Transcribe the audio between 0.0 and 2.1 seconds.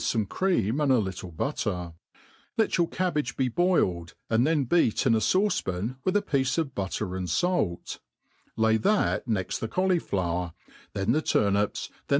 fome cream and a little butter;